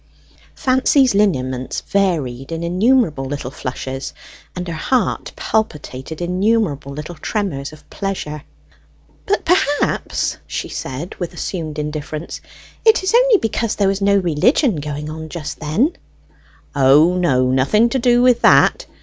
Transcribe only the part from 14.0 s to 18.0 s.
no religion was going on just then?" "O, no; nothing to